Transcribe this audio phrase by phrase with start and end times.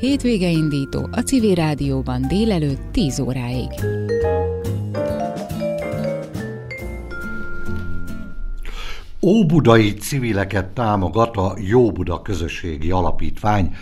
[0.00, 3.68] Hétvége indító a Civil Rádióban délelőtt 10 óráig.
[9.22, 13.74] Óbudai civileket támogat a Jó Közösségi Alapítvány.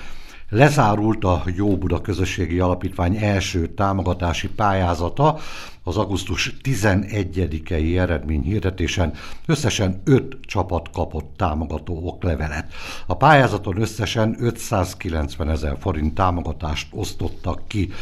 [0.55, 5.39] Lezárult a Jó Buda Közösségi Alapítvány első támogatási pályázata,
[5.83, 9.13] az augusztus 11-i eredményhirdetésen
[9.47, 12.73] összesen 5 csapat kapott támogató oklevelet.
[13.07, 17.93] A pályázaton összesen 590 ezer forint támogatást osztottak ki.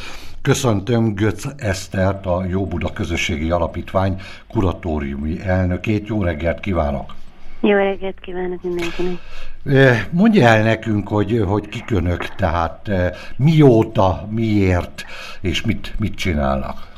[0.43, 6.07] Köszöntöm Götz Esztert, a Jó Buda Közösségi Alapítvány kuratóriumi elnökét.
[6.07, 7.22] Jó reggelt kívánok!
[7.65, 9.19] Jó reggelt kívánok mindenkinek!
[10.11, 12.91] Mondja el nekünk, hogy, hogy kik önök, tehát
[13.37, 15.05] mióta, miért
[15.41, 16.93] és mit, mit csinálnak?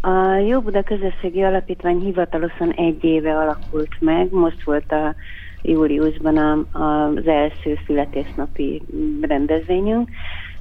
[0.00, 5.14] A Jó Buda Közösségi Alapítvány hivatalosan egy éve alakult meg, most volt a
[5.62, 8.82] júliusban a, az első születésnapi
[9.20, 10.08] rendezvényünk,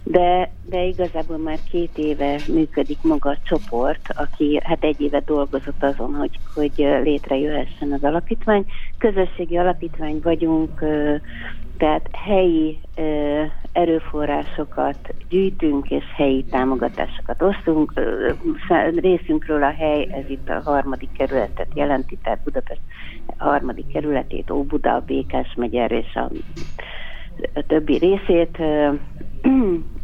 [0.03, 5.83] de, de igazából már két éve működik maga a csoport, aki hát egy éve dolgozott
[5.83, 8.65] azon, hogy, hogy létrejöhessen az alapítvány.
[8.97, 10.79] Közösségi alapítvány vagyunk,
[11.77, 12.79] tehát helyi
[13.71, 17.93] erőforrásokat gyűjtünk, és helyi támogatásokat osztunk.
[18.95, 22.81] Részünkről a hely, ez itt a harmadik kerületet jelenti, tehát Budapest
[23.37, 26.29] harmadik kerületét, Óbuda, a Békás megyer és a,
[27.67, 28.57] többi részét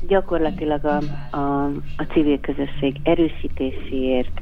[0.08, 0.98] gyakorlatilag a,
[1.38, 1.66] a,
[1.98, 4.42] a civil közösség erősítéséért,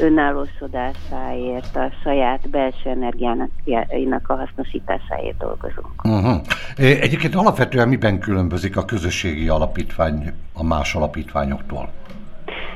[0.00, 6.04] önállósodásáért, a saját belső energiának a hasznosításáért dolgozunk.
[6.04, 6.40] Uh-huh.
[6.76, 11.88] Egyébként alapvetően miben különbözik a közösségi alapítvány a más alapítványoktól?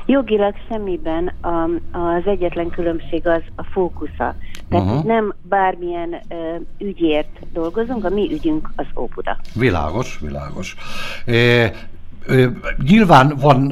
[0.05, 1.63] Jogilag semmiben a,
[1.97, 4.35] az egyetlen különbség az a fókusza.
[4.69, 5.03] Tehát uh-huh.
[5.03, 9.37] nem bármilyen uh, ügyért dolgozunk, a mi ügyünk az Óbuda.
[9.53, 10.75] Világos, világos.
[11.25, 11.71] E,
[12.83, 13.71] Nyilván van,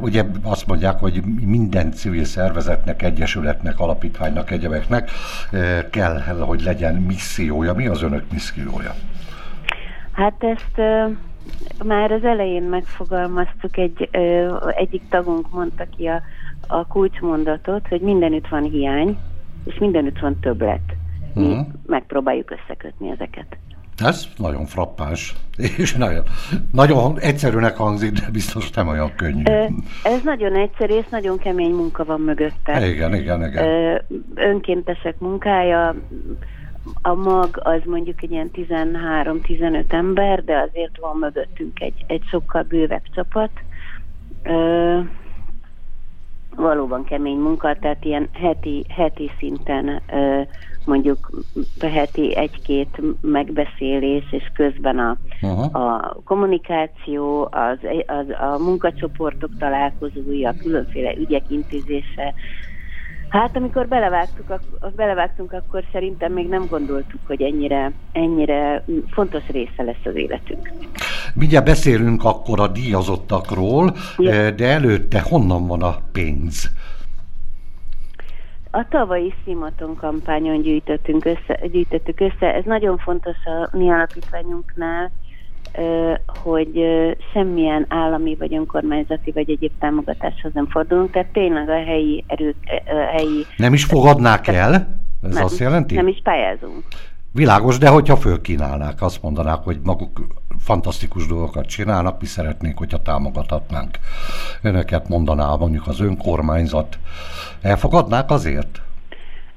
[0.00, 5.10] ugye azt mondják, hogy minden civil szervezetnek, egyesületnek, alapítványnak, egyebeknek
[5.90, 7.74] kell, hogy legyen missziója.
[7.74, 8.94] Mi az önök missziója?
[10.12, 10.76] Hát ezt
[11.84, 14.08] már az elején megfogalmaztuk, egy,
[14.76, 16.22] egyik tagunk mondta ki a,
[16.66, 19.18] a kulcsmondatot, hogy mindenütt van hiány,
[19.64, 20.80] és mindenütt van többlet.
[21.34, 21.66] Mi uh-huh.
[21.86, 23.56] megpróbáljuk összekötni ezeket.
[23.98, 25.34] Ez nagyon frappáns,
[25.78, 26.24] és nagyon,
[26.72, 29.42] nagyon egyszerűnek hangzik, de biztos nem olyan könnyű.
[30.02, 32.88] Ez nagyon egyszerű, és nagyon kemény munka van mögötte.
[32.88, 34.00] Igen, igen, igen.
[34.34, 35.94] Önkéntesek munkája,
[37.02, 42.62] a mag az mondjuk egy ilyen 13-15 ember, de azért van mögöttünk egy, egy sokkal
[42.62, 43.50] bővebb csapat.
[44.42, 44.98] Ö,
[46.56, 50.02] valóban kemény munka, tehát ilyen heti, heti szinten
[50.84, 51.30] mondjuk
[51.80, 55.16] heti egy-két megbeszélés, és közben a,
[55.72, 62.34] a kommunikáció, az, az, a munkacsoportok találkozója, különféle ügyek intézése,
[63.32, 69.82] Hát amikor belevágtuk, ak- belevágtunk, akkor szerintem még nem gondoltuk, hogy ennyire, ennyire fontos része
[69.82, 70.72] lesz az életünk.
[71.34, 74.50] Mindjárt beszélünk akkor a díjazottakról, ja.
[74.50, 76.70] de előtte honnan van a pénz?
[78.70, 82.54] A tavalyi Szimaton kampányon gyűjtöttünk össze, gyűjtöttük össze.
[82.54, 85.10] Ez nagyon fontos a mi alapítványunknál,
[86.26, 86.80] hogy
[87.32, 92.56] semmilyen állami vagy önkormányzati vagy egyéb támogatáshoz nem fordulunk, tehát tényleg a helyi erők,
[92.86, 93.44] a helyi...
[93.56, 94.74] Nem is fogadnák el?
[95.22, 95.94] Ez nem, azt jelenti?
[95.94, 96.84] Nem is pályázunk.
[97.32, 100.26] Világos, de hogyha fölkínálnák, azt mondanák, hogy maguk
[100.58, 103.98] fantasztikus dolgokat csinálnak, mi szeretnénk, hogyha támogathatnánk.
[104.62, 106.98] Önöket mondaná mondjuk az önkormányzat.
[107.60, 108.80] Elfogadnák azért?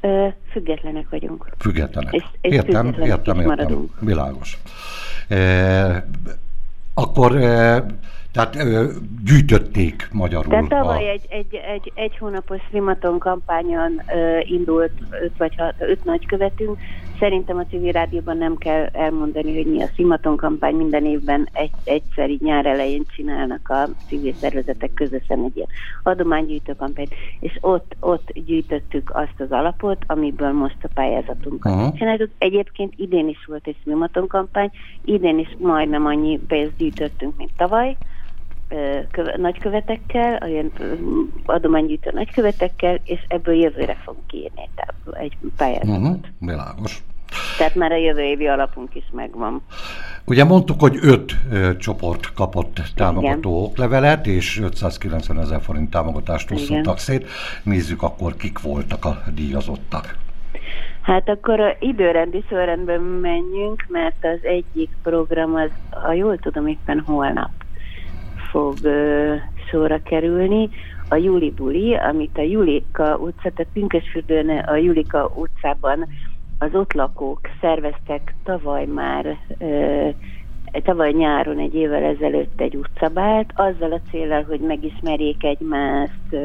[0.02, 1.50] Ö, függetlenek vagyunk.
[1.58, 2.13] Függetlenek.
[2.13, 3.38] És, és értem, értem, értem.
[3.38, 3.92] Maradunk.
[4.00, 4.57] Világos.
[5.28, 6.07] E,
[6.94, 7.86] akkor e,
[8.35, 8.91] tehát ö,
[9.25, 10.50] gyűjtötték magyarul.
[10.50, 11.09] Tehát tavaly a...
[11.09, 14.91] egy, egy, egy, egy hónapos Szimaton kampányon ö, indult
[15.22, 16.78] öt vagy hat, öt nagykövetünk.
[17.19, 20.75] Szerintem a civil rádióban nem kell elmondani, hogy mi a Szimaton kampány.
[20.75, 25.68] Minden évben egy, egyszer így nyár elején csinálnak a civil szervezetek közösen egy ilyen
[26.04, 31.98] adománygyűjtő kampányt, és ott, ott gyűjtöttük azt az alapot, amiből most a pályázatunkat uh-huh.
[31.98, 32.30] csináljuk.
[32.38, 34.71] Egyébként idén is volt egy Szimaton kampány,
[35.06, 37.98] idén is majdnem annyi pénzt gyűjtöttünk, mint tavaly
[39.12, 40.71] köve, nagykövetekkel, olyan
[41.45, 44.69] adománygyűjtő nagykövetekkel, és ebből jövőre fogunk írni
[45.13, 45.97] egy pályázatot.
[45.97, 47.03] Uh-huh, világos.
[47.57, 49.62] Tehát már a jövő évi alapunk is megvan.
[50.25, 53.63] Ugye mondtuk, hogy öt ö, csoport kapott támogató Igen.
[53.63, 57.27] oklevelet, és 590 ezer forint támogatást osztottak szét.
[57.63, 60.17] Nézzük akkor, kik voltak a díjazottak.
[61.01, 67.00] Hát akkor a időrendi sorrendben menjünk, mert az egyik program az, ha jól tudom, éppen
[67.06, 67.50] holnap
[68.56, 69.36] fog ö,
[69.72, 70.69] szóra kerülni.
[71.10, 76.07] A Juli Buli, amit a Julika utca, tehát Pünkösfürdőn a Julika utcában
[76.60, 79.38] az ott lakók szerveztek tavaly már,
[80.84, 86.36] tavaly nyáron egy évvel ezelőtt egy utcabált, azzal a célral, hogy megismerjék egymást,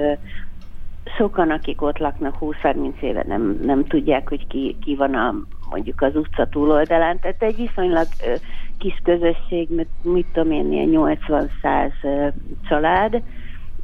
[1.16, 5.34] sokan, akik ott laknak 20-30 éve nem, nem tudják, hogy ki, ki van a,
[5.70, 7.18] mondjuk az utca túloldalán.
[7.20, 8.06] Tehát egy viszonylag
[8.80, 11.18] kis közösség, mit, mit tudom én, ilyen
[11.62, 12.32] 80-100
[12.68, 13.22] család,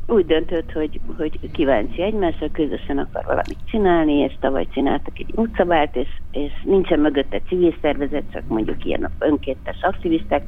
[0.07, 5.97] úgy döntött, hogy, hogy kíváncsi egymásra, közösen akar valamit csinálni, és tavaly csináltak egy utcabált,
[5.97, 10.43] és, és nincsen mögötte civil szervezet, csak mondjuk ilyen önkéntes aktivisták,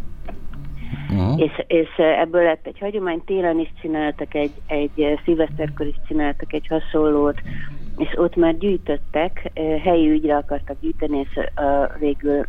[1.11, 1.41] Uh-huh.
[1.41, 6.67] És, és ebből lett egy hagyomány, télen is csináltak egy, egy szilveszterkor is csináltak egy
[6.67, 7.41] hasonlót,
[7.99, 9.51] és ott már gyűjtöttek,
[9.83, 11.41] helyi ügyre akartak gyűjteni, és
[11.99, 12.45] végül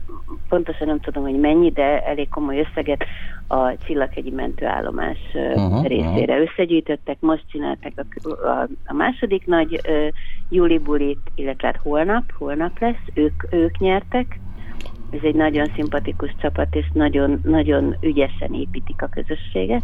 [0.49, 3.03] pontosan nem tudom, hogy mennyi, de elég komoly összeget
[3.47, 6.49] a Csillaghegyi mentőállomás uh-huh, részére uh-huh.
[6.49, 10.07] összegyűjtöttek, most csinálták a, a, a második nagy uh,
[10.49, 14.39] júli bulit, illetve hát holnap, holnap lesz, ők, ők nyertek,
[15.11, 19.83] ez egy nagyon szimpatikus csapat, és nagyon, nagyon ügyesen építik a közösséget.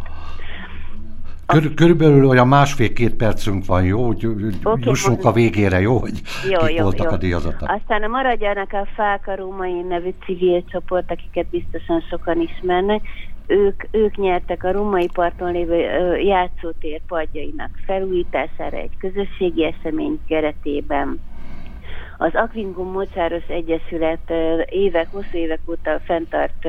[1.45, 4.05] Kör, körülbelül olyan másfél-két percünk van, jó?
[4.05, 4.25] Hogy
[4.63, 5.97] okay, jussunk a végére, jó?
[5.97, 7.11] Hogy jó, kik jó, voltak jó.
[7.11, 7.69] a díjazatok.
[7.69, 13.01] Aztán a Maradjanak a Fák a Római nevű civil csoport, akiket biztosan sokan ismernek,
[13.47, 15.75] ők, ők nyertek a Római parton lévő
[16.17, 21.19] játszótér padjainak felújítására egy közösségi esemény keretében
[22.17, 24.31] az Aquingum Mocsáros Egyesület
[24.69, 26.67] évek, hosszú évek óta fenntart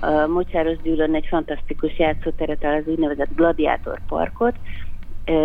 [0.00, 4.54] a Mocsáros Dűlön egy fantasztikus játszóteret, az úgynevezett Gladiátor Parkot.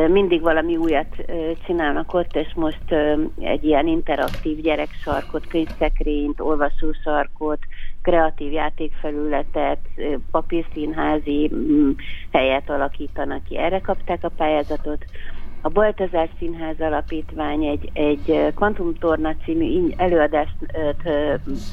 [0.07, 1.15] Mindig valami újat
[1.65, 2.91] csinálnak ott, és most
[3.39, 7.59] egy ilyen interaktív gyereksarkot, könyvszekrényt, olvasósarkot,
[8.01, 9.79] kreatív játékfelületet,
[10.31, 11.51] papírszínházi
[12.31, 13.57] helyet alakítanak ki.
[13.57, 15.05] Erre kapták a pályázatot.
[15.61, 20.55] A Baltazár Színház Alapítvány egy, egy Kvantumtorna című előadást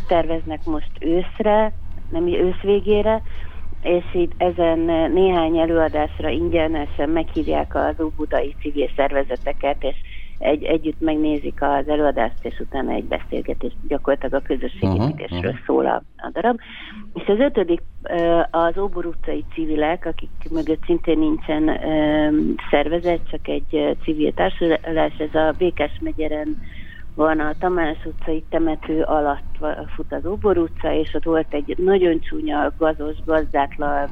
[0.09, 1.73] terveznek most őszre,
[2.15, 3.23] nem ősz végére,
[3.83, 4.79] és itt ezen
[5.13, 9.97] néhány előadásra ingyenesen meghívják az óbudai civil szervezeteket, és
[10.39, 15.67] egy, együtt megnézik az előadást, és utána egy beszélgetést gyakorlatilag a közösségépítésről uh-huh, uh-huh.
[15.67, 16.59] szól a, a darab.
[17.15, 17.81] És az ötödik
[18.51, 21.81] az Óbor utcai civilek, akik mögött szintén nincsen
[22.71, 26.57] szervezet, csak egy civil társulás, ez a Békás megyeren
[27.15, 29.59] van a Tamás utcai temető alatt
[29.95, 34.09] fut az Óbor utca, és ott volt egy nagyon csúnya, gazos, gazdátlan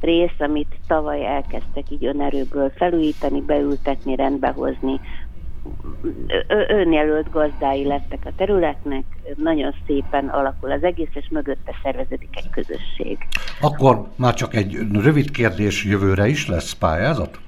[0.00, 5.00] rész, amit tavaly elkezdtek így önerőből felújítani, beültetni, rendbehozni,
[6.68, 9.04] önjelölt gazdái lettek a területnek,
[9.36, 13.18] nagyon szépen alakul az egész, és mögötte szerveződik egy közösség.
[13.60, 17.38] Akkor már csak egy rövid kérdés, jövőre is lesz pályázat?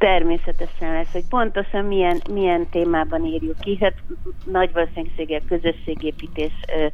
[0.00, 3.78] Természetesen lesz, hogy pontosan milyen, milyen témában írjuk ki.
[3.80, 3.94] Hát
[4.44, 6.86] nagy valószínűséggel közösségépítés ö,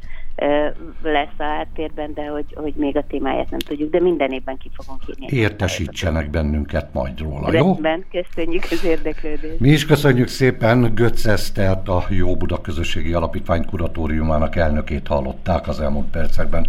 [0.45, 0.67] ö,
[1.01, 4.69] lesz a háttérben, de hogy, hogy még a témáját nem tudjuk, de minden évben ki
[4.73, 5.37] fogunk írni.
[5.37, 7.65] Értesítsenek bennünket majd róla, jó?
[7.65, 9.59] Rendben, köszönjük az érdeklődést.
[9.59, 15.79] Mi is köszönjük szépen Götz Esztert, a Jó Buda Közösségi Alapítvány kuratóriumának elnökét hallották az
[15.79, 16.67] elmúlt percekben.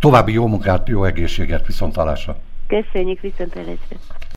[0.00, 2.36] További jó munkát, jó egészséget, viszontalásra!
[2.66, 3.96] Köszönjük, viszontalásra!